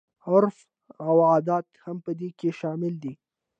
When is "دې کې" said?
2.19-2.49